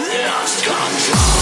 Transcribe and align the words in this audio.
Lost 0.00 0.64
control 0.64 1.41